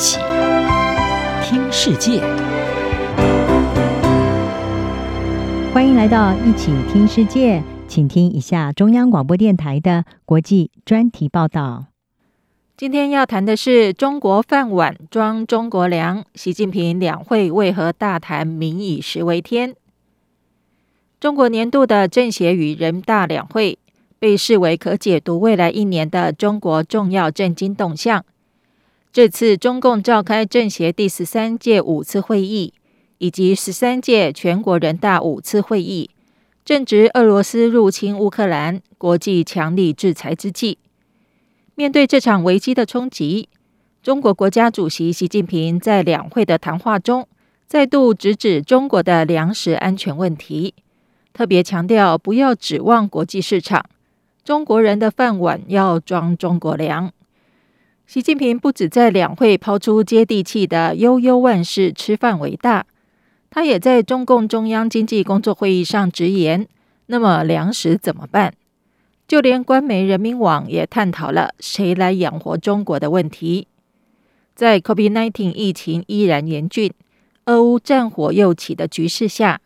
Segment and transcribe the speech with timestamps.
[0.00, 0.18] 起
[1.42, 2.22] 听世界，
[5.74, 11.84] 欢迎来到一起听世界，请听一下中央广播电台的国际专题报道。
[12.78, 19.76] 今天要谈的是中国饭碗装中国粮，习近平两会为何大谈民以食为天？
[21.20, 23.78] 中国年度的政协与人大两会
[24.18, 28.24] 被视为可解读未来一年的中国重要政经动向。
[29.12, 32.72] 这次中共召开政协第十三届五次会议，
[33.18, 36.10] 以及十三届全国人大五次会议，
[36.64, 40.78] 正值俄罗斯入侵乌克兰、国际强力制裁之际。
[41.74, 43.48] 面对这场危机的冲击，
[44.00, 47.26] 中国国家主席习近平在两会的谈话中，
[47.66, 50.72] 再度直指中国的粮食安全问题，
[51.32, 53.84] 特别强调不要指望国际市场，
[54.44, 57.12] 中国人的饭碗要装中国粮。
[58.10, 62.84] 习近平不止在两会抛出接地气的“悠悠万事，吃饭为大”，
[63.50, 66.66] 他也在中共中央经济工作会议上直言
[67.06, 68.52] ：“那么粮食怎么办？”
[69.28, 73.68] 就连官媒人民网也探讨了谁来养活中国的问题。
[74.56, 76.92] 在 COVID-19 疫情依然严峻、
[77.44, 79.60] 俄乌战火又起的局势下，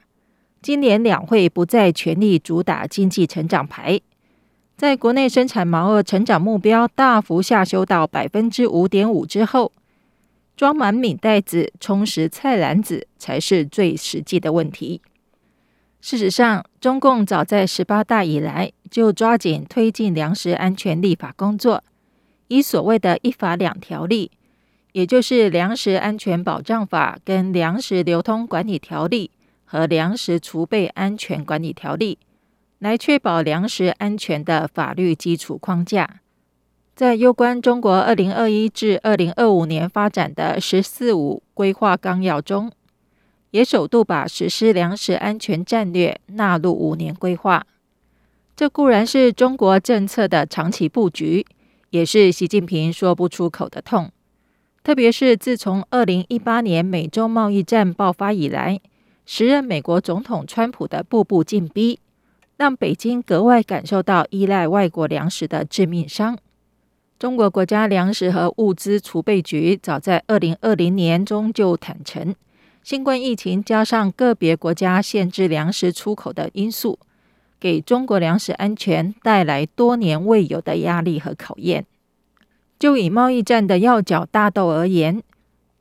[0.61, 4.03] 今年两会不再全力主打经济成长牌。
[4.85, 9.73] 在国内生产毛额成长目标大幅下修到百分之五点五之后，
[10.59, 15.01] 装满米袋子、充实菜篮子才是最实际的问题。
[16.03, 21.83] 事实上，中共早在十八大以来就抓紧推进粮食安全立法工作，
[22.49, 24.31] 以所谓的一法两条例，
[24.93, 29.31] 也就是《粮食安全保障法》跟《粮食流通管理条例》
[29.65, 32.19] 和《粮食储备安全管理条例》。
[32.85, 36.21] 来确保粮食安全的法律基础框架，
[36.95, 42.71] 在攸关中国二零二一至二零二五年发展的“十四五”规划纲要中，
[43.53, 47.67] 也首度把实施粮食安全战略纳入五年规划。
[48.55, 51.47] 这固然是中国政策的长期布局，
[51.89, 54.13] 也是习近平说不出口的痛。
[54.83, 58.79] 特别是自从二零一八年美洲贸易战爆发以来，
[59.25, 61.99] 时任美国总统川普的步步进逼。
[62.57, 66.39] 让北京格外感受到依赖外国粮食的致命伤。
[67.19, 72.35] 中国国家粮食和物资储备局早在二零二零年中就坦承，
[72.83, 76.99] 新冠疫情加上个别国家限制粮食出口的因素，
[77.59, 81.87] 给中国粮食安全带来多年未有的压力和考验。
[82.79, 85.23] 就以贸易战的要角大豆而言，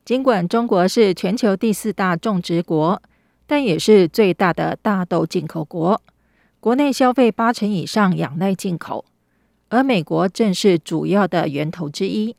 [0.05, 3.01] 尽管中国是全球第四大种植国，
[3.45, 6.00] 但也是最大的大豆进口国。
[6.63, 9.03] 国内消费八成以上仰赖进口，
[9.68, 12.38] 而美国正是主要的源头之一。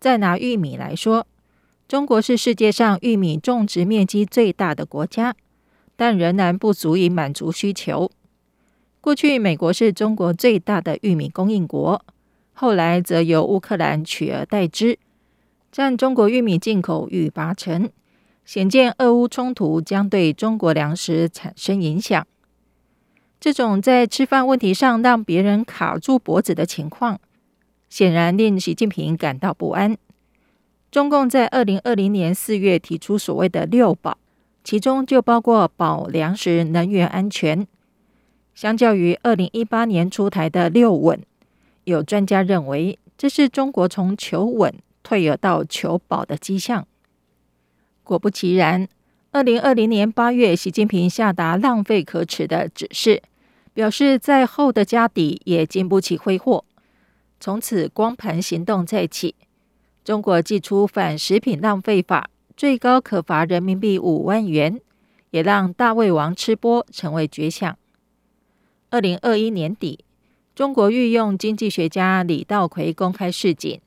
[0.00, 1.26] 再拿玉米来说，
[1.86, 5.36] 中国是世界上玉米种植面积最大的国家，
[5.94, 8.10] 但仍然不足以满足需求。
[9.02, 12.02] 过去，美国是中国最大的玉米供应国，
[12.54, 14.98] 后来则由乌克兰取而代之，
[15.70, 17.90] 占中国玉米进口逾八成。
[18.46, 22.26] 显见，俄乌冲突将对中国粮食产生影响。
[23.44, 27.20] 这种在吃饭问题上让别人卡住脖子的情况，
[27.90, 29.98] 显然令习近平感到不安。
[30.90, 34.16] 中共在二零二零年四月提出所谓的“六保”，
[34.64, 37.66] 其中就包括保粮食、能源安全。
[38.54, 41.20] 相较于二零一八年出台的“六稳”，
[41.84, 44.72] 有专家认为这是中国从求稳
[45.02, 46.86] 退而到求保的迹象。
[48.04, 48.88] 果不其然，
[49.32, 53.20] 二零二零年八月，习近平下达浪费可耻的指示。
[53.74, 56.64] 表示再厚的家底也经不起挥霍，
[57.40, 59.34] 从此光盘行动再起。
[60.04, 64.80] 中国祭出反食品浪费法，最高可罚人民币五万元，
[65.30, 67.76] 也让大胃王吃播成为绝响。
[68.90, 70.04] 二零二一年底，
[70.54, 73.80] 中国御用经济学家李稻葵公开示警，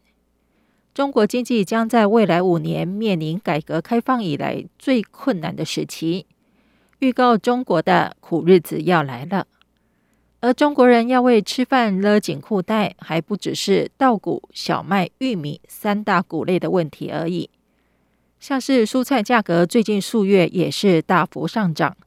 [0.93, 6.25] 中国经济将在未来五年面临改革开放以来最困难的时期，
[6.99, 9.47] 预告中国的苦日子要来了。
[10.39, 17.49] 而中国人要为吃饭勒紧裤带，还不只是稻谷、小麦、玉米三大谷类的问题而已。
[18.39, 21.97] 像是蔬菜价格，最近数月也是大幅上涨。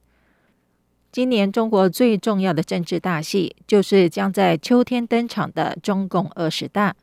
[1.11, 6.95] 今年中国最重要的政治大戏，就是将在秋天登场的中共二十大。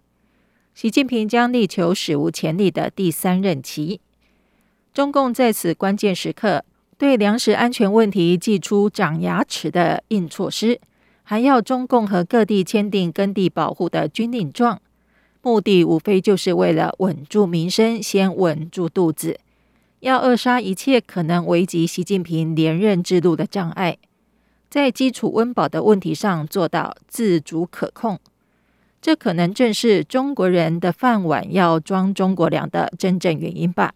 [0.74, 4.00] 习近平将力求史无前例的第三任期。
[4.94, 6.64] 中共在此关键时刻，
[6.96, 10.80] 对粮食安全问题祭出长牙齿的硬措施。
[11.28, 14.80] 还要中共和各地签订耕地保护的军令状，
[15.42, 19.38] 目的无非就是为了稳住民生，先稳住肚子，
[20.00, 23.98] 要扼杀一切可能危及习近平连任之路的障碍，
[24.70, 28.18] 在基础温饱的问题上做到自主可控。
[29.02, 33.92] 这可能正是中国人的饭碗要装中国粮的真正原因吧。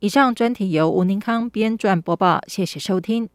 [0.00, 3.30] 以上专题由吴宁康编撰播报，谢谢收听。